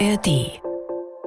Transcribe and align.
ARD. 0.00 0.60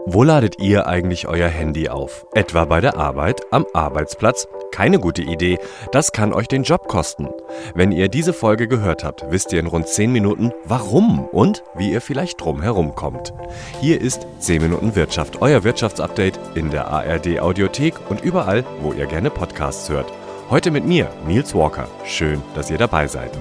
Wo 0.05 0.23
ladet 0.23 0.59
ihr 0.59 0.87
eigentlich 0.87 1.27
euer 1.27 1.47
Handy 1.47 1.89
auf? 1.89 2.25
Etwa 2.33 2.65
bei 2.65 2.81
der 2.81 2.97
Arbeit, 2.97 3.41
am 3.51 3.65
Arbeitsplatz? 3.73 4.47
Keine 4.71 4.99
gute 4.99 5.21
Idee. 5.21 5.57
Das 5.91 6.11
kann 6.11 6.33
euch 6.33 6.47
den 6.47 6.63
Job 6.63 6.87
kosten. 6.87 7.29
Wenn 7.75 7.91
ihr 7.91 8.09
diese 8.09 8.33
Folge 8.33 8.67
gehört 8.67 9.03
habt, 9.03 9.25
wisst 9.29 9.53
ihr 9.53 9.59
in 9.59 9.67
rund 9.67 9.87
10 9.87 10.11
Minuten, 10.11 10.51
warum 10.65 11.25
und 11.27 11.63
wie 11.75 11.91
ihr 11.91 12.01
vielleicht 12.01 12.41
drum 12.41 12.61
herum 12.61 12.95
kommt. 12.95 13.33
Hier 13.79 14.01
ist 14.01 14.27
10 14.39 14.61
Minuten 14.61 14.95
Wirtschaft, 14.95 15.41
euer 15.41 15.63
Wirtschaftsupdate 15.63 16.39
in 16.55 16.69
der 16.69 16.87
ARD 16.87 17.39
Audiothek 17.39 17.95
und 18.09 18.21
überall, 18.21 18.65
wo 18.81 18.91
ihr 18.91 19.05
gerne 19.05 19.29
Podcasts 19.29 19.89
hört. 19.89 20.11
Heute 20.49 20.71
mit 20.71 20.85
mir, 20.85 21.09
Nils 21.25 21.53
Walker. 21.53 21.87
Schön, 22.05 22.41
dass 22.55 22.69
ihr 22.69 22.77
dabei 22.77 23.07
seid. 23.07 23.31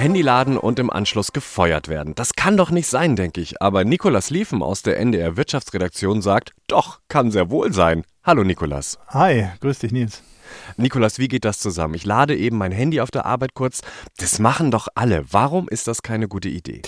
Handy 0.00 0.22
laden 0.22 0.56
und 0.56 0.78
im 0.78 0.88
Anschluss 0.88 1.34
gefeuert 1.34 1.88
werden. 1.88 2.14
Das 2.14 2.32
kann 2.32 2.56
doch 2.56 2.70
nicht 2.70 2.86
sein, 2.86 3.16
denke 3.16 3.42
ich. 3.42 3.60
Aber 3.60 3.84
Nikolas 3.84 4.30
Liefen 4.30 4.62
aus 4.62 4.80
der 4.80 4.98
NDR 4.98 5.36
Wirtschaftsredaktion 5.36 6.22
sagt, 6.22 6.52
doch, 6.68 7.00
kann 7.08 7.30
sehr 7.30 7.50
wohl 7.50 7.74
sein. 7.74 8.04
Hallo 8.24 8.42
Nikolas. 8.42 8.98
Hi, 9.08 9.50
grüß 9.60 9.80
dich 9.80 9.92
Nils. 9.92 10.22
Nikolas, 10.78 11.18
wie 11.18 11.28
geht 11.28 11.44
das 11.44 11.58
zusammen? 11.58 11.92
Ich 11.92 12.06
lade 12.06 12.34
eben 12.34 12.56
mein 12.56 12.72
Handy 12.72 13.02
auf 13.02 13.10
der 13.10 13.26
Arbeit 13.26 13.52
kurz. 13.52 13.82
Das 14.16 14.38
machen 14.38 14.70
doch 14.70 14.88
alle. 14.94 15.22
Warum 15.32 15.68
ist 15.68 15.86
das 15.86 16.00
keine 16.00 16.28
gute 16.28 16.48
Idee? 16.48 16.80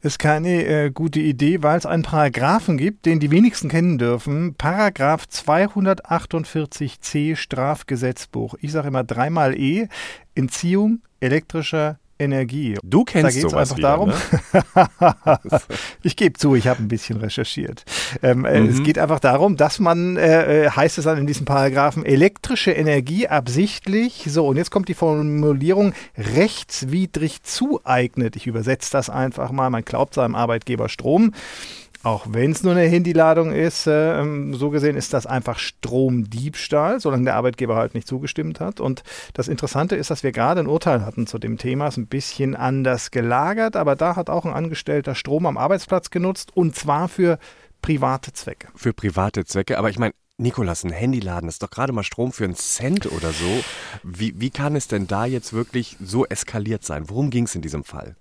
Ist 0.00 0.18
keine 0.18 0.64
äh, 0.64 0.90
gute 0.90 1.20
Idee, 1.20 1.62
weil 1.62 1.78
es 1.78 1.86
einen 1.86 2.02
Paragraphen 2.02 2.76
gibt, 2.76 3.06
den 3.06 3.20
die 3.20 3.30
wenigsten 3.30 3.68
kennen 3.68 3.98
dürfen. 3.98 4.56
Paragraph 4.56 5.26
248c 5.30 7.36
Strafgesetzbuch. 7.36 8.56
Ich 8.60 8.72
sage 8.72 8.88
immer 8.88 9.04
dreimal 9.04 9.56
E. 9.56 9.86
Entziehung 10.34 11.02
elektrischer 11.20 12.00
Energie. 12.22 12.78
Du 12.82 13.04
kennst 13.04 13.36
da 13.36 13.40
sowas 13.40 13.72
einfach 13.72 13.76
wieder, 13.76 13.88
darum. 13.88 14.08
Ne? 14.10 15.60
ich 16.02 16.16
gebe 16.16 16.38
zu, 16.38 16.54
ich 16.54 16.66
habe 16.66 16.82
ein 16.82 16.88
bisschen 16.88 17.18
recherchiert. 17.18 17.84
Ähm, 18.22 18.44
äh, 18.44 18.60
mhm. 18.60 18.68
Es 18.68 18.82
geht 18.82 18.98
einfach 18.98 19.20
darum, 19.20 19.56
dass 19.56 19.78
man, 19.78 20.16
äh, 20.16 20.64
äh, 20.64 20.70
heißt 20.70 20.98
es 20.98 21.04
dann 21.04 21.18
in 21.18 21.26
diesem 21.26 21.44
Paragraphen, 21.44 22.04
elektrische 22.04 22.72
Energie 22.72 23.28
absichtlich, 23.28 24.24
so 24.28 24.46
und 24.46 24.56
jetzt 24.56 24.70
kommt 24.70 24.88
die 24.88 24.94
Formulierung, 24.94 25.94
rechtswidrig 26.16 27.42
zueignet. 27.42 28.36
Ich 28.36 28.46
übersetze 28.46 28.92
das 28.92 29.10
einfach 29.10 29.50
mal. 29.50 29.70
Man 29.70 29.84
glaubt 29.84 30.14
seinem 30.14 30.34
Arbeitgeber 30.34 30.88
Strom 30.88 31.32
auch 32.02 32.26
wenn 32.28 32.50
es 32.50 32.62
nur 32.62 32.72
eine 32.72 32.88
Handyladung 32.88 33.52
ist, 33.52 33.86
äh, 33.86 34.20
ähm, 34.20 34.54
so 34.54 34.70
gesehen 34.70 34.96
ist 34.96 35.12
das 35.12 35.26
einfach 35.26 35.58
Stromdiebstahl, 35.58 37.00
solange 37.00 37.24
der 37.24 37.36
Arbeitgeber 37.36 37.76
halt 37.76 37.94
nicht 37.94 38.08
zugestimmt 38.08 38.60
hat. 38.60 38.80
Und 38.80 39.02
das 39.34 39.48
Interessante 39.48 39.96
ist, 39.96 40.10
dass 40.10 40.22
wir 40.22 40.32
gerade 40.32 40.60
ein 40.60 40.66
Urteil 40.66 41.04
hatten 41.04 41.26
zu 41.26 41.38
dem 41.38 41.58
Thema, 41.58 41.88
ist 41.88 41.96
ein 41.96 42.08
bisschen 42.08 42.56
anders 42.56 43.10
gelagert, 43.10 43.76
aber 43.76 43.96
da 43.96 44.16
hat 44.16 44.30
auch 44.30 44.44
ein 44.44 44.52
Angestellter 44.52 45.14
Strom 45.14 45.46
am 45.46 45.56
Arbeitsplatz 45.56 46.10
genutzt 46.10 46.56
und 46.56 46.74
zwar 46.74 47.08
für 47.08 47.38
private 47.82 48.32
Zwecke. 48.32 48.68
Für 48.74 48.92
private 48.92 49.44
Zwecke, 49.44 49.78
aber 49.78 49.90
ich 49.90 49.98
meine, 49.98 50.14
Nikolas, 50.38 50.82
ein 50.82 50.90
Handyladen 50.90 51.48
ist 51.48 51.62
doch 51.62 51.70
gerade 51.70 51.92
mal 51.92 52.02
Strom 52.02 52.32
für 52.32 52.44
einen 52.44 52.56
Cent 52.56 53.06
oder 53.12 53.32
so. 53.32 53.64
Wie, 54.02 54.40
wie 54.40 54.50
kann 54.50 54.74
es 54.74 54.88
denn 54.88 55.06
da 55.06 55.24
jetzt 55.24 55.52
wirklich 55.52 55.96
so 56.02 56.26
eskaliert 56.26 56.84
sein? 56.84 57.08
Worum 57.08 57.30
ging 57.30 57.44
es 57.44 57.54
in 57.54 57.62
diesem 57.62 57.84
Fall? 57.84 58.16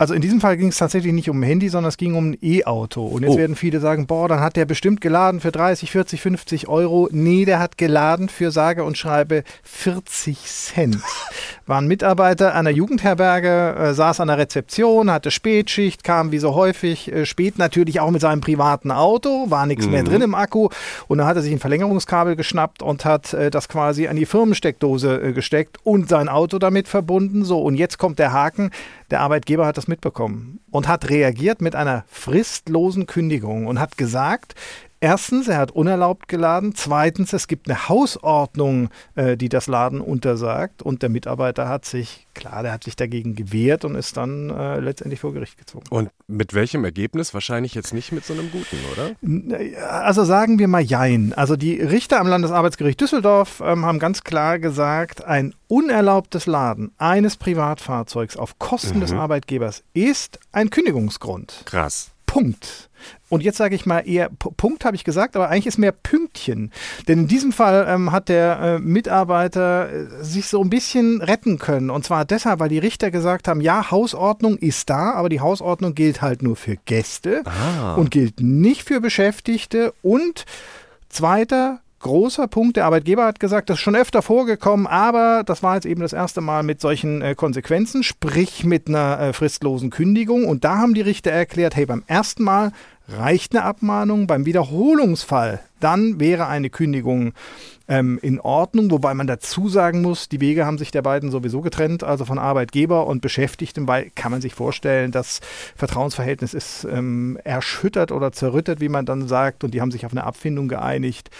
Also 0.00 0.14
in 0.14 0.22
diesem 0.22 0.40
Fall 0.40 0.56
ging 0.56 0.68
es 0.68 0.76
tatsächlich 0.76 1.12
nicht 1.12 1.28
um 1.28 1.40
ein 1.40 1.42
Handy, 1.42 1.68
sondern 1.68 1.88
es 1.88 1.96
ging 1.96 2.14
um 2.14 2.30
ein 2.30 2.38
E-Auto. 2.40 3.04
Und 3.04 3.24
jetzt 3.24 3.32
oh. 3.32 3.36
werden 3.36 3.56
viele 3.56 3.80
sagen, 3.80 4.06
boah, 4.06 4.28
dann 4.28 4.38
hat 4.38 4.54
der 4.54 4.64
bestimmt 4.64 5.00
geladen 5.00 5.40
für 5.40 5.50
30, 5.50 5.90
40, 5.90 6.20
50 6.20 6.68
Euro. 6.68 7.08
Nee, 7.10 7.44
der 7.44 7.58
hat 7.58 7.78
geladen 7.78 8.28
für 8.28 8.52
sage 8.52 8.84
und 8.84 8.96
schreibe 8.96 9.42
40 9.64 10.38
Cent. 10.44 10.98
War 11.66 11.80
ein 11.80 11.88
Mitarbeiter 11.88 12.54
einer 12.54 12.70
Jugendherberge, 12.70 13.74
äh, 13.76 13.92
saß 13.92 14.20
an 14.20 14.28
der 14.28 14.38
Rezeption, 14.38 15.10
hatte 15.10 15.32
Spätschicht, 15.32 16.04
kam 16.04 16.30
wie 16.30 16.38
so 16.38 16.54
häufig 16.54 17.12
äh, 17.12 17.26
spät 17.26 17.58
natürlich 17.58 17.98
auch 17.98 18.12
mit 18.12 18.20
seinem 18.20 18.40
privaten 18.40 18.92
Auto, 18.92 19.50
war 19.50 19.66
nichts 19.66 19.86
mhm. 19.86 19.90
mehr 19.90 20.04
drin 20.04 20.22
im 20.22 20.36
Akku. 20.36 20.68
Und 21.08 21.18
dann 21.18 21.26
hat 21.26 21.34
er 21.34 21.42
sich 21.42 21.52
ein 21.52 21.58
Verlängerungskabel 21.58 22.36
geschnappt 22.36 22.82
und 22.82 23.04
hat 23.04 23.34
äh, 23.34 23.50
das 23.50 23.68
quasi 23.68 24.06
an 24.06 24.14
die 24.14 24.26
Firmensteckdose 24.26 25.20
äh, 25.20 25.32
gesteckt 25.32 25.78
und 25.82 26.08
sein 26.08 26.28
Auto 26.28 26.60
damit 26.60 26.86
verbunden. 26.86 27.44
So, 27.44 27.60
und 27.60 27.74
jetzt 27.74 27.98
kommt 27.98 28.20
der 28.20 28.32
Haken. 28.32 28.70
Der 29.10 29.20
Arbeitgeber 29.20 29.66
hat 29.66 29.78
das 29.78 29.88
mitbekommen 29.88 30.60
und 30.70 30.86
hat 30.86 31.08
reagiert 31.08 31.62
mit 31.62 31.74
einer 31.74 32.04
fristlosen 32.08 33.06
Kündigung 33.06 33.66
und 33.66 33.80
hat 33.80 33.96
gesagt, 33.96 34.54
Erstens, 35.00 35.46
er 35.46 35.58
hat 35.58 35.70
unerlaubt 35.70 36.26
geladen. 36.26 36.74
Zweitens, 36.74 37.32
es 37.32 37.46
gibt 37.46 37.68
eine 37.68 37.88
Hausordnung, 37.88 38.90
äh, 39.14 39.36
die 39.36 39.48
das 39.48 39.68
Laden 39.68 40.00
untersagt. 40.00 40.82
Und 40.82 41.02
der 41.02 41.08
Mitarbeiter 41.08 41.68
hat 41.68 41.84
sich, 41.84 42.26
klar, 42.34 42.62
der 42.62 42.72
hat 42.72 42.82
sich 42.82 42.96
dagegen 42.96 43.36
gewehrt 43.36 43.84
und 43.84 43.94
ist 43.94 44.16
dann 44.16 44.50
äh, 44.50 44.80
letztendlich 44.80 45.20
vor 45.20 45.32
Gericht 45.32 45.56
gezogen. 45.56 45.84
Und 45.90 46.10
mit 46.26 46.52
welchem 46.52 46.84
Ergebnis? 46.84 47.32
Wahrscheinlich 47.32 47.74
jetzt 47.74 47.94
nicht 47.94 48.10
mit 48.10 48.24
so 48.24 48.32
einem 48.32 48.50
guten, 48.50 48.76
oder? 48.92 49.88
Also 49.88 50.24
sagen 50.24 50.58
wir 50.58 50.66
mal 50.66 50.82
Jein. 50.82 51.32
Also 51.32 51.56
die 51.56 51.80
Richter 51.80 52.18
am 52.18 52.26
Landesarbeitsgericht 52.26 53.00
Düsseldorf 53.00 53.62
ähm, 53.64 53.86
haben 53.86 54.00
ganz 54.00 54.24
klar 54.24 54.58
gesagt, 54.58 55.24
ein 55.24 55.54
unerlaubtes 55.68 56.46
Laden 56.46 56.90
eines 56.98 57.36
Privatfahrzeugs 57.36 58.36
auf 58.36 58.58
Kosten 58.58 58.96
mhm. 58.96 59.02
des 59.02 59.12
Arbeitgebers 59.12 59.84
ist 59.94 60.40
ein 60.50 60.70
Kündigungsgrund. 60.70 61.62
Krass. 61.66 62.10
Punkt. 62.28 62.90
Und 63.30 63.42
jetzt 63.42 63.56
sage 63.56 63.74
ich 63.74 63.86
mal 63.86 64.00
eher 64.00 64.28
Punkt, 64.28 64.84
habe 64.84 64.94
ich 64.94 65.02
gesagt, 65.02 65.34
aber 65.34 65.48
eigentlich 65.48 65.66
ist 65.66 65.78
mehr 65.78 65.92
Pünktchen. 65.92 66.72
Denn 67.08 67.20
in 67.20 67.26
diesem 67.26 67.52
Fall 67.52 67.86
ähm, 67.88 68.12
hat 68.12 68.28
der 68.28 68.60
äh, 68.60 68.78
Mitarbeiter 68.78 69.90
äh, 69.90 70.24
sich 70.24 70.48
so 70.48 70.62
ein 70.62 70.70
bisschen 70.70 71.22
retten 71.22 71.58
können. 71.58 71.90
Und 71.90 72.04
zwar 72.04 72.24
deshalb, 72.24 72.60
weil 72.60 72.68
die 72.68 72.78
Richter 72.78 73.10
gesagt 73.10 73.48
haben, 73.48 73.60
ja, 73.60 73.90
Hausordnung 73.90 74.58
ist 74.58 74.90
da, 74.90 75.12
aber 75.12 75.28
die 75.28 75.40
Hausordnung 75.40 75.94
gilt 75.94 76.22
halt 76.22 76.42
nur 76.42 76.56
für 76.56 76.76
Gäste 76.76 77.42
ah. 77.46 77.94
und 77.94 78.10
gilt 78.10 78.40
nicht 78.40 78.84
für 78.84 79.00
Beschäftigte. 79.00 79.94
Und 80.02 80.44
zweiter 81.08 81.80
großer 82.00 82.48
Punkt. 82.48 82.76
Der 82.76 82.84
Arbeitgeber 82.86 83.24
hat 83.24 83.40
gesagt, 83.40 83.70
das 83.70 83.78
ist 83.78 83.82
schon 83.82 83.96
öfter 83.96 84.22
vorgekommen, 84.22 84.86
aber 84.86 85.42
das 85.44 85.62
war 85.62 85.74
jetzt 85.74 85.86
eben 85.86 86.00
das 86.00 86.12
erste 86.12 86.40
Mal 86.40 86.62
mit 86.62 86.80
solchen 86.80 87.22
äh, 87.22 87.34
Konsequenzen, 87.34 88.02
sprich 88.02 88.64
mit 88.64 88.88
einer 88.88 89.20
äh, 89.20 89.32
fristlosen 89.32 89.90
Kündigung. 89.90 90.46
Und 90.46 90.64
da 90.64 90.78
haben 90.78 90.94
die 90.94 91.00
Richter 91.00 91.30
erklärt, 91.30 91.76
hey, 91.76 91.86
beim 91.86 92.04
ersten 92.06 92.42
Mal 92.42 92.72
reicht 93.08 93.54
eine 93.54 93.64
Abmahnung, 93.64 94.26
beim 94.26 94.46
Wiederholungsfall, 94.46 95.60
dann 95.80 96.20
wäre 96.20 96.46
eine 96.46 96.70
Kündigung 96.70 97.32
ähm, 97.88 98.18
in 98.22 98.38
Ordnung, 98.38 98.90
wobei 98.90 99.14
man 99.14 99.26
dazu 99.26 99.68
sagen 99.68 100.02
muss, 100.02 100.28
die 100.28 100.40
Wege 100.40 100.66
haben 100.66 100.78
sich 100.78 100.90
der 100.90 101.02
beiden 101.02 101.30
sowieso 101.30 101.62
getrennt, 101.62 102.04
also 102.04 102.24
von 102.24 102.38
Arbeitgeber 102.38 103.06
und 103.06 103.22
Beschäftigten, 103.22 103.88
weil 103.88 104.10
kann 104.14 104.30
man 104.30 104.40
sich 104.40 104.54
vorstellen, 104.54 105.10
das 105.10 105.40
Vertrauensverhältnis 105.74 106.54
ist 106.54 106.86
ähm, 106.90 107.38
erschüttert 107.44 108.12
oder 108.12 108.30
zerrüttet, 108.32 108.80
wie 108.80 108.90
man 108.90 109.06
dann 109.06 109.26
sagt, 109.26 109.64
und 109.64 109.72
die 109.72 109.80
haben 109.80 109.90
sich 109.90 110.04
auf 110.04 110.12
eine 110.12 110.24
Abfindung 110.24 110.68
geeinigt, 110.68 111.30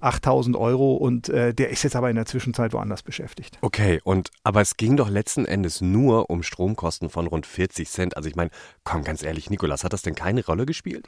8000 0.00 0.56
Euro 0.56 0.94
und 0.94 1.28
äh, 1.28 1.52
der 1.52 1.70
ist 1.70 1.82
jetzt 1.82 1.96
aber 1.96 2.08
in 2.08 2.16
der 2.16 2.26
Zwischenzeit 2.26 2.72
woanders 2.72 3.02
beschäftigt. 3.02 3.58
Okay, 3.60 4.00
und 4.02 4.30
aber 4.44 4.62
es 4.62 4.76
ging 4.76 4.96
doch 4.96 5.10
letzten 5.10 5.44
Endes 5.44 5.80
nur 5.80 6.30
um 6.30 6.42
Stromkosten 6.42 7.10
von 7.10 7.26
rund 7.26 7.46
40 7.46 7.88
Cent. 7.88 8.16
Also 8.16 8.28
ich 8.28 8.36
meine, 8.36 8.50
komm 8.84 9.04
ganz 9.04 9.22
ehrlich, 9.22 9.50
Nikolas, 9.50 9.84
hat 9.84 9.92
das 9.92 10.02
denn 10.02 10.14
keine 10.14 10.44
Rolle 10.44 10.64
gespielt? 10.64 11.06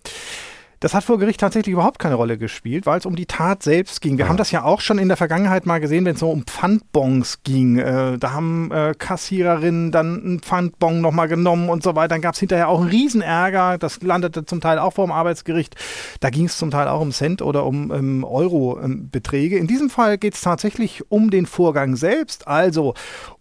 Das 0.81 0.95
hat 0.95 1.05
vor 1.05 1.19
Gericht 1.19 1.39
tatsächlich 1.39 1.75
überhaupt 1.75 1.99
keine 1.99 2.15
Rolle 2.15 2.39
gespielt, 2.39 2.87
weil 2.87 2.99
es 2.99 3.05
um 3.05 3.15
die 3.15 3.27
Tat 3.27 3.63
selbst 3.63 4.01
ging. 4.01 4.17
Wir 4.17 4.25
ja. 4.25 4.29
haben 4.31 4.39
das 4.39 4.51
ja 4.51 4.65
auch 4.65 4.81
schon 4.81 4.99
in 4.99 5.09
der 5.09 5.19
Vergangenheit 5.19 5.67
mal 5.67 5.79
gesehen, 5.79 6.07
wenn 6.07 6.15
es 6.15 6.21
so 6.21 6.31
um 6.31 6.45
Pfandbons 6.45 7.43
ging. 7.45 7.77
Äh, 7.77 8.17
da 8.17 8.33
haben 8.33 8.71
äh, 8.73 8.95
Kassiererinnen 8.97 9.93
dann 9.93 10.25
einen 10.25 10.41
Pfandbon 10.41 11.03
nochmal 11.03 11.29
genommen 11.29 11.69
und 11.69 11.83
so 11.83 11.97
weiter. 11.97 12.09
Dann 12.09 12.23
gab 12.23 12.33
es 12.33 12.41
hinterher 12.41 12.69
auch 12.69 12.81
einen 12.81 12.89
Riesenärger. 12.89 13.77
Das 13.77 14.01
landete 14.01 14.47
zum 14.47 14.63
Teil 14.63 14.79
auch 14.79 14.95
vor 14.95 15.07
dem 15.07 15.13
Arbeitsgericht. 15.13 15.77
Da 16.21 16.31
ging 16.31 16.47
es 16.47 16.57
zum 16.57 16.71
Teil 16.71 16.89
auch 16.89 17.03
um 17.03 17.13
Cent 17.13 17.43
oder 17.43 17.67
um 17.67 17.93
ähm, 17.93 18.25
Euro-Beträge. 18.25 19.59
In 19.59 19.67
diesem 19.67 19.91
Fall 19.91 20.17
geht 20.17 20.33
es 20.33 20.41
tatsächlich 20.41 21.11
um 21.11 21.31
den 21.31 21.45
Vorgang 21.45 21.95
selbst, 21.95 22.49
also 22.49 22.95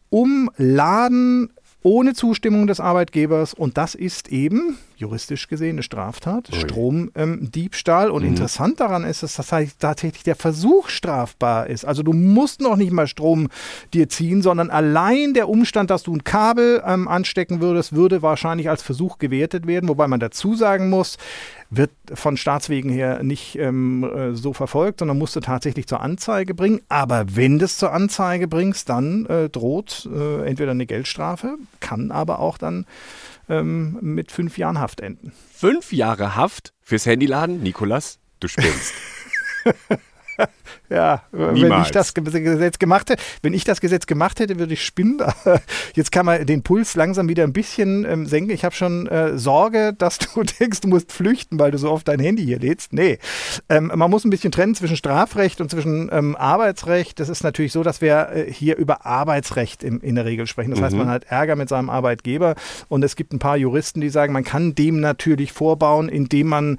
um 0.09 0.51
Laden 0.57 1.53
ohne 1.83 2.13
Zustimmung 2.13 2.67
des 2.67 2.81
Arbeitgebers 2.81 3.53
und 3.53 3.77
das 3.77 3.95
ist 3.95 4.27
eben 4.29 4.77
juristisch 4.99 5.47
gesehen 5.47 5.75
eine 5.75 5.83
Straftat, 5.83 6.49
Stromdiebstahl. 6.53 8.07
Ähm, 8.07 8.13
und 8.13 8.23
mhm. 8.23 8.29
interessant 8.29 8.79
daran 8.79 9.03
ist, 9.03 9.23
dass 9.23 9.35
tatsächlich 9.79 10.23
der 10.23 10.35
Versuch 10.35 10.89
strafbar 10.89 11.67
ist. 11.67 11.85
Also 11.85 12.03
du 12.03 12.13
musst 12.13 12.61
noch 12.61 12.75
nicht 12.75 12.91
mal 12.91 13.07
Strom 13.07 13.49
dir 13.93 14.09
ziehen, 14.09 14.41
sondern 14.41 14.69
allein 14.69 15.33
der 15.33 15.49
Umstand, 15.49 15.89
dass 15.89 16.03
du 16.03 16.15
ein 16.15 16.23
Kabel 16.23 16.83
ähm, 16.85 17.07
anstecken 17.07 17.61
würdest, 17.61 17.93
würde 17.93 18.21
wahrscheinlich 18.21 18.69
als 18.69 18.83
Versuch 18.83 19.17
gewertet 19.17 19.67
werden. 19.67 19.89
Wobei 19.89 20.07
man 20.07 20.19
dazu 20.19 20.55
sagen 20.55 20.89
muss, 20.89 21.17
wird 21.69 21.91
von 22.13 22.35
Staatswegen 22.35 22.91
her 22.91 23.21
nicht 23.23 23.57
ähm, 23.57 24.03
äh, 24.03 24.33
so 24.33 24.53
verfolgt, 24.53 24.99
sondern 24.99 25.17
musst 25.17 25.35
du 25.35 25.39
tatsächlich 25.39 25.87
zur 25.87 26.01
Anzeige 26.01 26.53
bringen. 26.53 26.81
Aber 26.89 27.35
wenn 27.35 27.59
du 27.59 27.65
es 27.65 27.77
zur 27.77 27.93
Anzeige 27.93 28.47
bringst, 28.47 28.89
dann 28.89 29.25
äh, 29.27 29.49
droht 29.49 30.09
äh, 30.11 30.47
entweder 30.47 30.71
eine 30.71 30.87
Geldstrafe, 30.87 31.57
kann 31.79 32.11
aber 32.11 32.39
auch 32.39 32.57
dann 32.57 32.85
ähm, 33.49 33.97
mit 34.01 34.31
fünf 34.31 34.57
Jahren 34.57 34.79
Haft 34.79 34.88
enden. 34.97 35.31
Fünf 35.53 35.93
Jahre 35.93 36.35
Haft 36.35 36.73
fürs 36.81 37.05
Handyladen? 37.05 37.61
Nikolas, 37.61 38.19
du 38.39 38.47
spinnst. 38.47 38.93
ja, 40.89 41.23
Niemals. 41.31 41.61
wenn 41.61 41.81
ich 41.81 41.91
das 41.91 42.13
Gesetz 42.13 42.79
gemacht 42.79 43.09
hätte, 43.09 43.21
wenn 43.41 43.53
ich 43.53 43.63
das 43.63 43.81
Gesetz 43.81 44.05
gemacht 44.05 44.39
hätte, 44.39 44.59
würde 44.59 44.73
ich 44.73 44.83
spinnen. 44.83 45.21
Jetzt 45.95 46.11
kann 46.11 46.25
man 46.25 46.45
den 46.45 46.63
Puls 46.63 46.95
langsam 46.95 47.27
wieder 47.27 47.43
ein 47.43 47.53
bisschen 47.53 48.05
ähm, 48.05 48.25
senken. 48.25 48.51
Ich 48.51 48.63
habe 48.63 48.75
schon 48.75 49.07
äh, 49.07 49.37
Sorge, 49.37 49.93
dass 49.97 50.17
du 50.19 50.43
denkst, 50.43 50.81
du 50.81 50.87
musst 50.87 51.11
flüchten, 51.11 51.59
weil 51.59 51.71
du 51.71 51.77
so 51.77 51.91
oft 51.91 52.07
dein 52.07 52.19
Handy 52.19 52.43
hier 52.43 52.59
lädst. 52.59 52.93
Nee, 52.93 53.19
ähm, 53.69 53.91
man 53.93 54.09
muss 54.09 54.25
ein 54.25 54.29
bisschen 54.29 54.51
trennen 54.51 54.75
zwischen 54.75 54.97
Strafrecht 54.97 55.61
und 55.61 55.69
zwischen 55.69 56.09
ähm, 56.11 56.35
Arbeitsrecht. 56.35 57.19
Das 57.19 57.29
ist 57.29 57.43
natürlich 57.43 57.71
so, 57.71 57.83
dass 57.83 58.01
wir 58.01 58.29
äh, 58.29 58.51
hier 58.51 58.77
über 58.77 59.05
Arbeitsrecht 59.05 59.83
im, 59.83 60.01
in 60.01 60.15
der 60.15 60.25
Regel 60.25 60.47
sprechen. 60.47 60.71
Das 60.71 60.79
mhm. 60.79 60.85
heißt, 60.85 60.95
man 60.95 61.09
hat 61.09 61.25
Ärger 61.25 61.55
mit 61.55 61.69
seinem 61.69 61.89
Arbeitgeber 61.89 62.55
und 62.87 63.03
es 63.03 63.15
gibt 63.15 63.33
ein 63.33 63.39
paar 63.39 63.57
Juristen, 63.57 64.01
die 64.01 64.09
sagen, 64.09 64.33
man 64.33 64.43
kann 64.43 64.75
dem 64.75 64.99
natürlich 64.99 65.51
vorbauen, 65.51 66.09
indem 66.09 66.47
man 66.47 66.77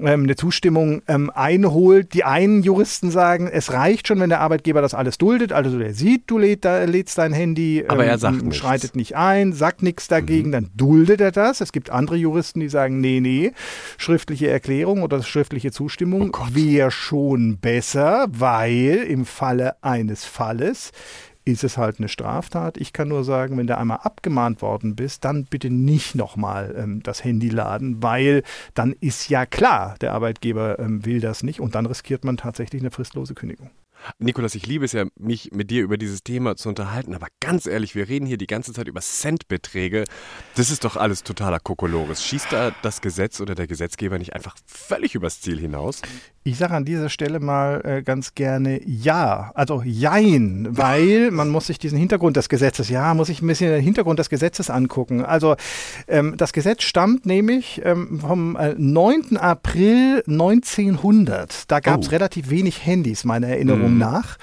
ähm, 0.00 0.24
eine 0.24 0.36
Zustimmung 0.36 1.02
ähm, 1.08 1.30
einholt. 1.34 2.14
Die 2.14 2.24
einen 2.24 2.62
Juristen 2.62 3.10
sagen, 3.10 3.48
es 3.48 3.72
reicht 3.72 4.08
schon, 4.08 4.20
wenn 4.20 4.30
der 4.30 4.40
Arbeitgeber 4.40 4.82
das 4.82 4.94
alles 4.94 5.18
duldet. 5.18 5.52
Also 5.52 5.78
der 5.78 5.94
sieht, 5.94 6.24
du 6.26 6.38
läd, 6.38 6.64
da, 6.64 6.84
lädst 6.84 7.18
dein 7.18 7.32
Handy, 7.32 7.84
aber 7.88 8.04
er 8.04 8.18
sagt 8.18 8.42
ähm, 8.42 8.52
schreitet 8.52 8.96
nicht 8.96 9.16
ein, 9.16 9.52
sagt 9.52 9.82
nichts 9.82 10.08
dagegen, 10.08 10.48
mhm. 10.48 10.52
dann 10.52 10.70
duldet 10.74 11.20
er 11.20 11.32
das. 11.32 11.60
Es 11.60 11.72
gibt 11.72 11.90
andere 11.90 12.16
Juristen, 12.16 12.60
die 12.60 12.68
sagen, 12.68 13.00
nee, 13.00 13.20
nee, 13.20 13.52
schriftliche 13.98 14.48
Erklärung 14.48 15.02
oder 15.02 15.22
schriftliche 15.22 15.72
Zustimmung 15.72 16.36
oh 16.38 16.46
wäre 16.52 16.90
schon 16.90 17.58
besser, 17.58 18.26
weil 18.30 19.04
im 19.08 19.24
Falle 19.24 19.76
eines 19.82 20.24
Falles 20.24 20.92
ist 21.44 21.64
es 21.64 21.76
halt 21.76 21.98
eine 21.98 22.08
Straftat. 22.08 22.76
Ich 22.78 22.92
kann 22.92 23.08
nur 23.08 23.24
sagen, 23.24 23.56
wenn 23.58 23.66
du 23.66 23.76
einmal 23.76 23.98
abgemahnt 23.98 24.62
worden 24.62 24.96
bist, 24.96 25.24
dann 25.24 25.44
bitte 25.44 25.70
nicht 25.70 26.14
nochmal 26.14 26.74
ähm, 26.76 27.02
das 27.02 27.22
Handy 27.24 27.48
laden, 27.48 28.02
weil 28.02 28.42
dann 28.74 28.92
ist 28.92 29.28
ja 29.28 29.46
klar, 29.46 29.96
der 30.00 30.12
Arbeitgeber 30.12 30.78
ähm, 30.78 31.04
will 31.04 31.20
das 31.20 31.42
nicht 31.42 31.60
und 31.60 31.74
dann 31.74 31.86
riskiert 31.86 32.24
man 32.24 32.36
tatsächlich 32.36 32.82
eine 32.82 32.90
fristlose 32.90 33.34
Kündigung. 33.34 33.70
Nikolas, 34.18 34.54
ich 34.54 34.66
liebe 34.66 34.84
es 34.84 34.92
ja, 34.92 35.06
mich 35.16 35.50
mit 35.52 35.70
dir 35.70 35.82
über 35.82 35.96
dieses 35.96 36.22
Thema 36.22 36.56
zu 36.56 36.68
unterhalten, 36.68 37.14
aber 37.14 37.28
ganz 37.40 37.66
ehrlich, 37.66 37.94
wir 37.94 38.08
reden 38.08 38.26
hier 38.26 38.36
die 38.36 38.46
ganze 38.46 38.72
Zeit 38.72 38.88
über 38.88 39.00
Centbeträge. 39.00 40.04
Das 40.56 40.70
ist 40.70 40.84
doch 40.84 40.96
alles 40.96 41.22
totaler 41.22 41.58
Kokolores. 41.58 42.24
Schießt 42.24 42.52
da 42.52 42.72
das 42.82 43.00
Gesetz 43.00 43.40
oder 43.40 43.54
der 43.54 43.66
Gesetzgeber 43.66 44.18
nicht 44.18 44.34
einfach 44.34 44.56
völlig 44.66 45.14
übers 45.14 45.40
Ziel 45.40 45.58
hinaus? 45.58 46.02
Ich 46.46 46.58
sage 46.58 46.74
an 46.74 46.84
dieser 46.84 47.08
Stelle 47.08 47.40
mal 47.40 47.80
äh, 47.86 48.02
ganz 48.02 48.34
gerne 48.34 48.78
ja, 48.84 49.50
also 49.54 49.80
jein, 49.82 50.68
weil 50.72 51.30
man 51.30 51.48
muss 51.48 51.68
sich 51.68 51.78
diesen 51.78 51.96
Hintergrund 51.96 52.36
des 52.36 52.50
Gesetzes, 52.50 52.90
ja, 52.90 53.14
muss 53.14 53.30
ich 53.30 53.40
ein 53.40 53.46
bisschen 53.46 53.70
den 53.70 53.80
Hintergrund 53.80 54.18
des 54.18 54.28
Gesetzes 54.28 54.68
angucken. 54.68 55.24
Also 55.24 55.56
ähm, 56.06 56.34
das 56.36 56.52
Gesetz 56.52 56.82
stammt 56.82 57.24
nämlich 57.24 57.80
ähm, 57.82 58.20
vom 58.20 58.56
äh, 58.56 58.74
9. 58.76 59.38
April 59.38 60.22
1900. 60.28 61.70
Da 61.70 61.80
gab 61.80 62.02
es 62.02 62.08
oh. 62.08 62.10
relativ 62.10 62.50
wenig 62.50 62.84
Handys, 62.84 63.24
meiner 63.24 63.48
Erinnerung 63.48 63.94
mhm. 63.94 63.98
nach. 64.00 64.36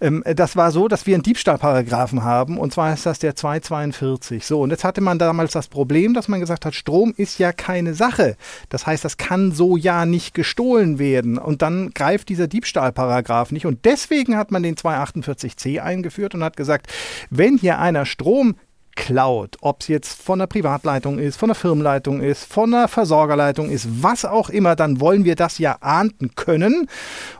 Ähm, 0.00 0.22
das 0.36 0.54
war 0.54 0.70
so, 0.70 0.86
dass 0.86 1.08
wir 1.08 1.16
einen 1.16 1.24
Diebstahlparagraphen 1.24 2.22
haben 2.22 2.56
und 2.56 2.72
zwar 2.72 2.94
ist 2.94 3.04
das 3.04 3.18
der 3.18 3.34
242. 3.34 4.46
So, 4.46 4.60
und 4.60 4.70
jetzt 4.70 4.84
hatte 4.84 5.00
man 5.00 5.18
damals 5.18 5.54
das 5.54 5.66
Problem, 5.66 6.14
dass 6.14 6.28
man 6.28 6.38
gesagt 6.38 6.66
hat, 6.66 6.76
Strom 6.76 7.14
ist 7.16 7.40
ja 7.40 7.50
keine 7.50 7.94
Sache. 7.94 8.36
Das 8.68 8.86
heißt, 8.86 9.04
das 9.04 9.16
kann 9.16 9.50
so 9.50 9.76
ja 9.76 10.06
nicht 10.06 10.34
gestohlen 10.34 11.00
werden 11.00 11.36
und 11.48 11.62
dann 11.62 11.92
greift 11.94 12.28
dieser 12.28 12.46
Diebstahlparagraph 12.46 13.52
nicht. 13.52 13.64
Und 13.64 13.86
deswegen 13.86 14.36
hat 14.36 14.50
man 14.50 14.62
den 14.62 14.74
248c 14.74 15.80
eingeführt 15.80 16.34
und 16.34 16.44
hat 16.44 16.58
gesagt, 16.58 16.92
wenn 17.30 17.56
hier 17.56 17.78
einer 17.78 18.04
Strom 18.04 18.56
klaut, 18.94 19.56
ob 19.62 19.80
es 19.80 19.88
jetzt 19.88 20.22
von 20.22 20.40
der 20.40 20.46
Privatleitung 20.46 21.18
ist, 21.18 21.36
von 21.36 21.48
der 21.48 21.54
Firmenleitung 21.54 22.20
ist, 22.20 22.44
von 22.52 22.70
der 22.72 22.86
Versorgerleitung 22.86 23.70
ist, 23.70 24.02
was 24.02 24.26
auch 24.26 24.50
immer, 24.50 24.76
dann 24.76 25.00
wollen 25.00 25.24
wir 25.24 25.36
das 25.36 25.56
ja 25.56 25.78
ahnden 25.80 26.34
können. 26.34 26.86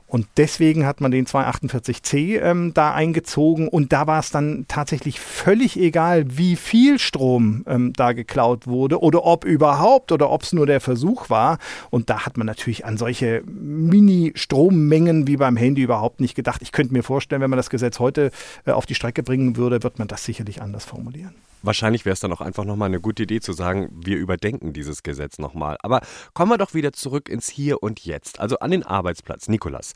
Und 0.08 0.26
deswegen 0.38 0.86
hat 0.86 1.02
man 1.02 1.10
den 1.10 1.26
248c 1.26 2.40
ähm, 2.40 2.72
da 2.72 2.94
eingezogen 2.94 3.68
und 3.68 3.92
da 3.92 4.06
war 4.06 4.20
es 4.20 4.30
dann 4.30 4.64
tatsächlich 4.66 5.20
völlig 5.20 5.78
egal, 5.78 6.24
wie 6.38 6.56
viel 6.56 6.98
Strom 6.98 7.62
ähm, 7.66 7.92
da 7.92 8.12
geklaut 8.12 8.66
wurde 8.66 9.02
oder 9.02 9.24
ob 9.24 9.44
überhaupt 9.44 10.10
oder 10.10 10.30
ob 10.30 10.42
es 10.42 10.54
nur 10.54 10.66
der 10.66 10.80
Versuch 10.80 11.28
war. 11.28 11.58
Und 11.90 12.08
da 12.08 12.24
hat 12.24 12.38
man 12.38 12.46
natürlich 12.46 12.86
an 12.86 12.96
solche 12.96 13.42
Mini-Strommengen 13.44 15.26
wie 15.26 15.36
beim 15.36 15.58
Handy 15.58 15.82
überhaupt 15.82 16.20
nicht 16.20 16.34
gedacht. 16.34 16.62
Ich 16.62 16.72
könnte 16.72 16.94
mir 16.94 17.02
vorstellen, 17.02 17.42
wenn 17.42 17.50
man 17.50 17.58
das 17.58 17.68
Gesetz 17.68 17.98
heute 17.98 18.30
äh, 18.64 18.70
auf 18.70 18.86
die 18.86 18.94
Strecke 18.94 19.22
bringen 19.22 19.56
würde, 19.56 19.82
wird 19.82 19.98
man 19.98 20.08
das 20.08 20.24
sicherlich 20.24 20.62
anders 20.62 20.86
formulieren. 20.86 21.34
Wahrscheinlich 21.62 22.04
wäre 22.04 22.14
es 22.14 22.20
dann 22.20 22.32
auch 22.32 22.40
einfach 22.40 22.64
nochmal 22.64 22.86
eine 22.86 23.00
gute 23.00 23.24
Idee 23.24 23.40
zu 23.40 23.52
sagen, 23.52 23.88
wir 23.92 24.16
überdenken 24.16 24.72
dieses 24.72 25.02
Gesetz 25.02 25.38
nochmal. 25.38 25.76
Aber 25.82 26.00
kommen 26.34 26.50
wir 26.50 26.58
doch 26.58 26.74
wieder 26.74 26.92
zurück 26.92 27.28
ins 27.28 27.48
Hier 27.48 27.82
und 27.82 28.04
Jetzt, 28.04 28.40
also 28.40 28.58
an 28.58 28.70
den 28.70 28.82
Arbeitsplatz. 28.82 29.48
Nikolas, 29.48 29.92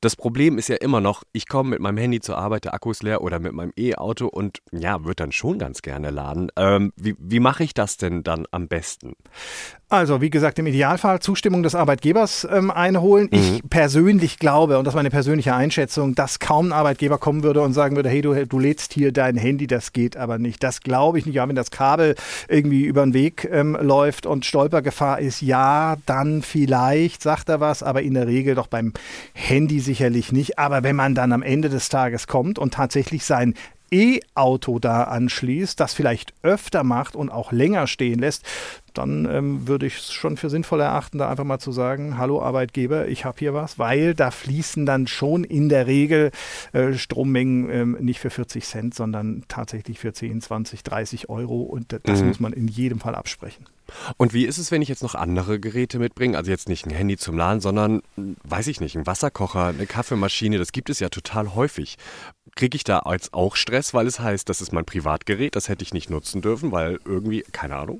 das 0.00 0.16
Problem 0.16 0.58
ist 0.58 0.68
ja 0.68 0.76
immer 0.76 1.00
noch, 1.00 1.22
ich 1.32 1.48
komme 1.48 1.70
mit 1.70 1.80
meinem 1.80 1.98
Handy 1.98 2.20
zur 2.20 2.38
Arbeit, 2.38 2.64
der 2.64 2.74
Akku 2.74 2.90
ist 2.90 3.02
leer 3.02 3.22
oder 3.22 3.38
mit 3.38 3.52
meinem 3.52 3.72
E-Auto 3.76 4.26
und 4.26 4.58
ja, 4.72 5.04
würde 5.04 5.16
dann 5.16 5.32
schon 5.32 5.58
ganz 5.58 5.82
gerne 5.82 6.10
laden. 6.10 6.50
Ähm, 6.56 6.92
wie 6.96 7.14
wie 7.18 7.40
mache 7.40 7.64
ich 7.64 7.74
das 7.74 7.96
denn 7.96 8.22
dann 8.22 8.46
am 8.50 8.68
besten? 8.68 9.14
Also, 9.88 10.20
wie 10.20 10.30
gesagt, 10.30 10.58
im 10.58 10.66
Idealfall 10.66 11.20
Zustimmung 11.20 11.62
des 11.62 11.76
Arbeitgebers 11.76 12.46
ähm, 12.50 12.72
einholen. 12.72 13.28
Mhm. 13.30 13.38
Ich 13.38 13.62
persönlich 13.70 14.40
glaube, 14.40 14.78
und 14.78 14.84
das 14.84 14.94
ist 14.94 14.96
meine 14.96 15.10
persönliche 15.10 15.54
Einschätzung, 15.54 16.16
dass 16.16 16.40
kaum 16.40 16.68
ein 16.68 16.72
Arbeitgeber 16.72 17.18
kommen 17.18 17.44
würde 17.44 17.60
und 17.60 17.72
sagen 17.72 17.94
würde, 17.94 18.08
hey, 18.08 18.20
du, 18.20 18.46
du 18.46 18.58
lädst 18.58 18.92
hier 18.92 19.12
dein 19.12 19.36
Handy, 19.36 19.68
das 19.68 19.92
geht 19.92 20.16
aber 20.16 20.38
nicht. 20.38 20.64
Das 20.64 20.80
glaube 20.80 21.15
ich 21.18 21.26
nicht. 21.26 21.34
Ja, 21.34 21.48
wenn 21.48 21.56
das 21.56 21.70
Kabel 21.70 22.14
irgendwie 22.48 22.84
über 22.84 23.04
den 23.04 23.14
Weg 23.14 23.48
ähm, 23.50 23.76
läuft 23.80 24.26
und 24.26 24.44
Stolpergefahr 24.44 25.18
ist, 25.18 25.40
ja, 25.40 25.96
dann 26.06 26.42
vielleicht 26.42 27.22
sagt 27.22 27.48
er 27.48 27.60
was, 27.60 27.82
aber 27.82 28.02
in 28.02 28.14
der 28.14 28.26
Regel 28.26 28.54
doch 28.54 28.66
beim 28.66 28.92
Handy 29.32 29.80
sicherlich 29.80 30.32
nicht. 30.32 30.58
Aber 30.58 30.82
wenn 30.82 30.96
man 30.96 31.14
dann 31.14 31.32
am 31.32 31.42
Ende 31.42 31.68
des 31.68 31.88
Tages 31.88 32.26
kommt 32.26 32.58
und 32.58 32.74
tatsächlich 32.74 33.24
sein 33.24 33.54
E-Auto 33.90 34.78
da 34.78 35.04
anschließt, 35.04 35.78
das 35.78 35.94
vielleicht 35.94 36.34
öfter 36.42 36.84
macht 36.84 37.16
und 37.16 37.30
auch 37.30 37.52
länger 37.52 37.86
stehen 37.86 38.18
lässt, 38.18 38.44
dann 38.94 39.26
ähm, 39.30 39.68
würde 39.68 39.86
ich 39.86 39.98
es 39.98 40.12
schon 40.12 40.36
für 40.36 40.50
sinnvoll 40.50 40.80
erachten, 40.80 41.18
da 41.18 41.28
einfach 41.28 41.44
mal 41.44 41.58
zu 41.58 41.72
sagen, 41.72 42.18
hallo 42.18 42.42
Arbeitgeber, 42.42 43.08
ich 43.08 43.24
habe 43.24 43.38
hier 43.38 43.54
was, 43.54 43.78
weil 43.78 44.14
da 44.14 44.30
fließen 44.30 44.86
dann 44.86 45.06
schon 45.06 45.44
in 45.44 45.68
der 45.68 45.86
Regel 45.86 46.30
äh, 46.72 46.94
Strommengen 46.94 47.70
ähm, 47.70 47.96
nicht 48.00 48.20
für 48.20 48.30
40 48.30 48.64
Cent, 48.64 48.94
sondern 48.94 49.44
tatsächlich 49.48 49.98
für 49.98 50.12
10, 50.12 50.40
20, 50.40 50.82
30 50.82 51.28
Euro 51.28 51.62
und 51.62 51.98
das 52.04 52.20
mhm. 52.20 52.28
muss 52.28 52.40
man 52.40 52.52
in 52.52 52.68
jedem 52.68 53.00
Fall 53.00 53.14
absprechen. 53.14 53.66
Und 54.16 54.32
wie 54.34 54.44
ist 54.44 54.58
es, 54.58 54.70
wenn 54.70 54.82
ich 54.82 54.88
jetzt 54.88 55.02
noch 55.02 55.14
andere 55.14 55.60
Geräte 55.60 55.98
mitbringe? 55.98 56.36
Also 56.36 56.50
jetzt 56.50 56.68
nicht 56.68 56.86
ein 56.86 56.90
Handy 56.90 57.16
zum 57.16 57.36
Laden, 57.36 57.60
sondern, 57.60 58.02
weiß 58.44 58.66
ich 58.68 58.80
nicht, 58.80 58.96
ein 58.96 59.06
Wasserkocher, 59.06 59.66
eine 59.66 59.86
Kaffeemaschine, 59.86 60.58
das 60.58 60.72
gibt 60.72 60.90
es 60.90 61.00
ja 61.00 61.08
total 61.08 61.54
häufig. 61.54 61.96
Kriege 62.54 62.76
ich 62.76 62.84
da 62.84 63.02
jetzt 63.10 63.34
auch 63.34 63.56
Stress, 63.56 63.92
weil 63.92 64.06
es 64.06 64.20
heißt, 64.20 64.48
das 64.48 64.60
ist 64.60 64.72
mein 64.72 64.84
Privatgerät, 64.84 65.56
das 65.56 65.68
hätte 65.68 65.82
ich 65.82 65.92
nicht 65.92 66.10
nutzen 66.10 66.42
dürfen, 66.42 66.72
weil 66.72 67.00
irgendwie, 67.04 67.44
keine 67.52 67.76
Ahnung? 67.76 67.98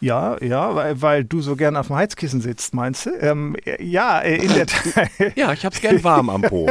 Ja, 0.00 0.42
ja, 0.42 0.74
weil, 0.74 1.02
weil 1.02 1.24
du 1.24 1.40
so 1.40 1.56
gern 1.56 1.76
auf 1.76 1.88
dem 1.88 1.96
Heizkissen 1.96 2.40
sitzt, 2.40 2.74
meinst 2.74 3.06
du? 3.06 3.10
Ähm, 3.20 3.56
ja, 3.80 4.20
äh, 4.20 4.36
in 4.36 4.54
der 4.54 4.66
Tat. 4.68 5.10
ja, 5.36 5.52
ich 5.52 5.64
habe 5.64 5.74
es 5.74 5.80
gern 5.80 6.02
warm 6.04 6.30
am 6.30 6.42
Po. 6.42 6.70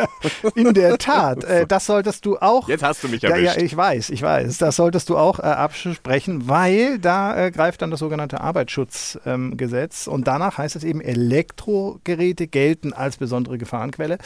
in 0.54 0.74
der 0.74 0.98
Tat, 0.98 1.44
äh, 1.44 1.66
das 1.66 1.86
solltest 1.86 2.24
du 2.26 2.38
auch. 2.38 2.68
Jetzt 2.68 2.82
hast 2.82 3.04
du 3.04 3.08
mich 3.08 3.22
erwischt. 3.22 3.44
Ja, 3.44 3.52
ja 3.54 3.62
ich 3.62 3.76
weiß, 3.76 4.10
ich 4.10 4.22
weiß. 4.22 4.58
Das 4.58 4.76
solltest 4.76 5.08
du 5.08 5.16
auch 5.16 5.38
äh, 5.38 5.42
absprechen, 5.42 6.48
weil 6.48 6.98
da 6.98 7.46
äh, 7.46 7.50
greift 7.50 7.82
dann 7.82 7.90
das 7.90 8.01
sogenannte 8.02 8.40
Arbeitsschutzgesetz 8.40 10.06
ähm, 10.06 10.12
und 10.12 10.26
danach 10.26 10.58
heißt 10.58 10.76
es 10.76 10.84
eben, 10.84 11.00
Elektrogeräte 11.00 12.48
gelten 12.48 12.92
als 12.92 13.16
besondere 13.16 13.56
Gefahrenquelle. 13.56 14.18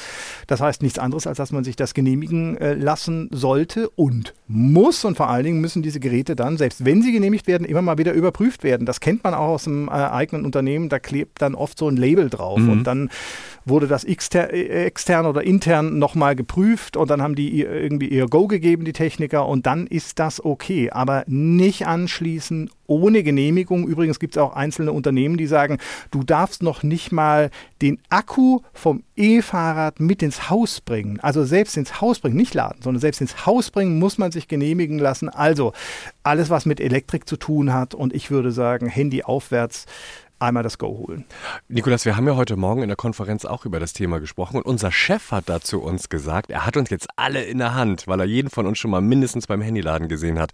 Das 0.47 0.61
heißt 0.61 0.83
nichts 0.83 0.99
anderes, 0.99 1.27
als 1.27 1.37
dass 1.37 1.53
man 1.53 1.63
sich 1.63 1.77
das 1.77 1.95
genehmigen 1.95 2.57
äh, 2.57 2.75
lassen 2.75 3.29
sollte 3.31 3.89
und 3.91 4.35
muss 4.49 5.05
und 5.05 5.17
vor 5.17 5.29
allen 5.29 5.45
Dingen 5.45 5.61
müssen 5.61 5.83
diese 5.83 6.01
Geräte 6.01 6.35
dann, 6.35 6.57
selbst 6.57 6.85
wenn 6.85 7.03
sie 7.03 7.13
genehmigt 7.13 7.47
werden, 7.47 7.65
immer 7.65 7.83
mal 7.83 7.99
wieder 7.99 8.13
überprüft 8.13 8.65
werden. 8.65 8.87
Das 8.87 9.01
kennt 9.01 9.23
man 9.23 9.35
auch 9.35 9.49
aus 9.49 9.65
dem 9.65 9.89
äh, 9.89 9.93
eigenen 9.93 10.45
Unternehmen, 10.45 10.89
da 10.89 10.99
klebt 10.99 11.43
dann 11.43 11.55
oft 11.55 11.79
so 11.79 11.89
ein 11.89 11.97
Label 11.97 12.31
drauf 12.31 12.59
mhm. 12.59 12.71
und 12.71 12.85
dann 12.85 13.11
wurde 13.65 13.87
das 13.87 14.05
exter 14.05 14.53
äh, 14.53 14.87
extern 14.87 15.27
oder 15.27 15.43
intern 15.43 15.99
nochmal 15.99 16.37
geprüft 16.37 16.97
und 16.97 17.11
dann 17.11 17.21
haben 17.21 17.35
die 17.35 17.61
irgendwie 17.61 18.09
ihr 18.09 18.27
Go 18.27 18.47
gegeben, 18.47 18.85
die 18.85 18.93
Techniker, 18.93 19.47
und 19.47 19.67
dann 19.67 19.87
ist 19.87 20.19
das 20.19 20.45
okay. 20.45 20.91
Aber 20.91 21.25
nicht 21.27 21.87
anschließen 21.87 22.71
ohne 22.87 23.23
Genehmigung. 23.23 23.87
Übrigens 23.87 24.19
gibt 24.19 24.37
es 24.37 24.43
auch 24.43 24.55
einzelne 24.55 24.93
Unternehmen, 24.93 25.37
die 25.37 25.47
sagen, 25.47 25.79
du 26.11 26.23
darfst 26.23 26.63
noch 26.63 26.83
nicht 26.83 27.13
mal 27.13 27.51
den 27.83 27.99
Akku 28.09 28.61
vom 28.73 29.03
E-Fahrrad 29.17 30.01
mit 30.01 30.23
ins 30.23 30.51
Haus 30.51 30.81
bringen. 30.81 31.21
Also 31.21 31.45
selbst 31.45 31.77
ins 31.77 32.01
Haus 32.01 32.21
bringen, 32.21 32.37
nicht 32.37 32.55
laden, 32.55 32.83
sondern 32.83 33.01
selbst 33.01 33.21
ins 33.21 33.47
Haus 33.47 33.71
bringen 33.71 33.99
muss 33.99 34.19
man 34.19 34.33
sich 34.33 34.49
genehmigen 34.49 34.99
lassen. 34.99 35.29
Also 35.29 35.73
alles, 36.23 36.51
was 36.51 36.67
mit 36.67 36.81
Elektrik 36.81 37.29
zu 37.29 37.37
tun 37.37 37.73
hat 37.73 37.95
und 37.95 38.15
ich 38.15 38.31
würde 38.31 38.53
sagen, 38.53 38.87
Handy 38.87 39.23
aufwärts 39.23 39.87
einmal 40.39 40.63
das 40.63 40.79
Go 40.79 40.89
holen. 40.89 41.25
Nikolas, 41.69 42.05
wir 42.05 42.17
haben 42.17 42.27
ja 42.27 42.37
heute 42.37 42.57
Morgen 42.57 42.83
in 42.83 42.89
der 42.89 42.97
Konferenz 42.97 43.45
auch 43.45 43.65
über 43.65 43.81
das 43.81 43.93
Thema 43.93 44.21
gesprochen 44.21 44.59
und 44.59 44.67
unser 44.67 44.93
Chef 44.93 45.31
hat 45.31 45.49
dazu 45.49 45.81
uns 45.81 46.09
gesagt, 46.09 46.51
er 46.51 46.67
hat 46.67 46.77
uns 46.77 46.91
jetzt 46.91 47.09
alle 47.17 47.43
in 47.43 47.59
der 47.59 47.75
Hand, 47.75 48.07
weil 48.07 48.21
er 48.21 48.27
jeden 48.27 48.51
von 48.51 48.67
uns 48.67 48.79
schon 48.79 48.91
mal 48.91 49.01
mindestens 49.01 49.47
beim 49.47 49.63
Handyladen 49.63 50.09
gesehen 50.09 50.39
hat 50.39 50.53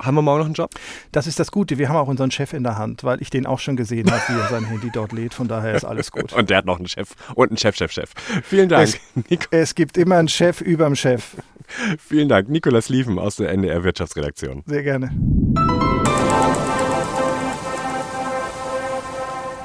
Haben 0.00 0.14
wir 0.14 0.22
morgen 0.22 0.38
noch 0.38 0.46
einen 0.46 0.54
Job? 0.54 0.70
Das 1.10 1.26
ist 1.26 1.40
das 1.40 1.50
Gute. 1.50 1.76
Wir 1.76 1.88
haben 1.88 1.96
auch 1.96 2.06
unseren 2.06 2.30
Chef 2.30 2.52
in 2.52 2.62
der 2.62 2.78
Hand, 2.78 3.02
weil 3.02 3.20
ich 3.20 3.30
den 3.30 3.46
auch 3.46 3.58
schon 3.58 3.74
gesehen 3.74 4.08
habe, 4.08 4.22
wie 4.28 4.40
er 4.40 4.46
sein 4.48 4.64
Handy 4.68 4.90
dort 4.92 5.10
lädt. 5.10 5.34
Von 5.34 5.48
daher 5.48 5.74
ist 5.74 5.84
alles 5.84 6.12
gut. 6.12 6.32
Und 6.32 6.50
der 6.50 6.58
hat 6.58 6.66
noch 6.66 6.78
einen 6.78 6.86
Chef 6.86 7.16
und 7.34 7.48
einen 7.50 7.56
Chef, 7.56 7.74
Chef, 7.74 7.90
Chef. 7.90 8.12
Vielen 8.44 8.68
Dank. 8.68 8.88
Es, 9.28 9.48
es 9.50 9.74
gibt 9.74 9.96
immer 9.96 10.16
einen 10.16 10.28
Chef 10.28 10.60
überm 10.60 10.94
Chef. 10.94 11.36
Vielen 11.98 12.28
Dank. 12.28 12.48
Nikolas 12.48 12.88
Liefen 12.88 13.18
aus 13.18 13.36
der 13.36 13.50
NDR 13.50 13.82
Wirtschaftsredaktion. 13.82 14.62
Sehr 14.66 14.84
gerne. 14.84 15.10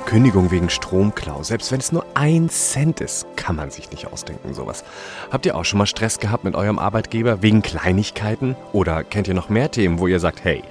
Kündigung 0.08 0.50
wegen 0.50 0.70
Stromklau. 0.70 1.44
Selbst 1.44 1.72
wenn 1.72 1.80
es 1.80 1.92
nur 1.92 2.03
ein 2.14 2.50
Cent 2.50 3.02
ist, 3.02 3.26
kann 3.36 3.56
man 3.56 3.72
sich 3.72 3.92
nicht 3.92 4.08
ausdenken, 4.08 4.54
sowas. 4.54 4.84
Habt 5.32 5.46
ihr 5.46 5.56
auch 5.56 5.66
schon 5.66 5.80
mal 5.80 5.86
Stress 5.86 6.20
gehabt 6.20 6.44
mit 6.44 6.56
eurem 6.56 6.80
Arbeitgeber 6.80 7.42
wegen 7.42 7.62
Kleinigkeiten? 7.62 8.56
Oder 8.72 9.04
kennt 9.04 9.28
ihr 9.28 9.34
noch 9.34 9.50
mehr 9.50 9.72
Themen, 9.72 10.00
wo 10.00 10.08
ihr 10.08 10.20
sagt, 10.20 10.44
hey, 10.44 10.64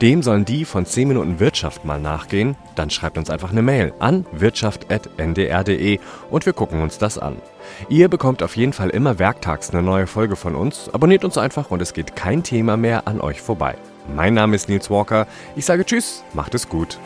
dem 0.00 0.22
sollen 0.22 0.44
die 0.44 0.64
von 0.64 0.86
10 0.86 1.08
Minuten 1.08 1.40
Wirtschaft 1.40 1.84
mal 1.84 2.00
nachgehen? 2.00 2.56
Dann 2.74 2.90
schreibt 2.90 3.18
uns 3.18 3.30
einfach 3.30 3.50
eine 3.50 3.62
Mail 3.62 3.92
an 3.98 4.26
wirtschaft.ndr.de 4.32 5.98
und 6.30 6.46
wir 6.46 6.52
gucken 6.52 6.82
uns 6.82 6.98
das 6.98 7.18
an. 7.18 7.36
Ihr 7.88 8.08
bekommt 8.08 8.42
auf 8.42 8.56
jeden 8.56 8.72
Fall 8.72 8.90
immer 8.90 9.18
werktags 9.18 9.70
eine 9.70 9.82
neue 9.82 10.06
Folge 10.06 10.36
von 10.36 10.54
uns. 10.54 10.88
Abonniert 10.92 11.24
uns 11.24 11.38
einfach 11.38 11.70
und 11.70 11.82
es 11.82 11.92
geht 11.92 12.16
kein 12.16 12.42
Thema 12.42 12.76
mehr 12.76 13.06
an 13.06 13.20
euch 13.20 13.40
vorbei. 13.40 13.76
Mein 14.14 14.34
Name 14.34 14.56
ist 14.56 14.68
Nils 14.68 14.90
Walker. 14.90 15.26
Ich 15.56 15.64
sage 15.64 15.84
Tschüss, 15.84 16.24
macht 16.32 16.54
es 16.54 16.68
gut. 16.68 16.98